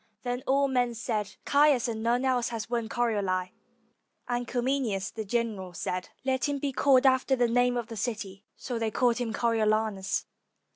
Then 0.23 0.41
all 0.47 0.67
men 0.67 0.95
said, 0.95 1.35
"Caius 1.45 1.87
and 1.87 2.01
none 2.01 2.25
else 2.25 2.49
has 2.49 2.67
won 2.67 2.89
Corioli"; 2.89 3.51
and 4.27 4.47
Cominius 4.47 5.11
the 5.11 5.23
general 5.23 5.73
said, 5.73 6.09
"Let 6.25 6.45
him 6.49 6.57
be 6.57 6.71
called 6.73 7.05
after 7.05 7.35
the 7.35 7.47
name 7.47 7.77
of 7.77 7.85
the 7.85 7.95
city." 7.97 8.43
So 8.55 8.79
they 8.79 8.89
called 8.89 9.17
him 9.19 9.31
Coriolanus. 9.31 10.25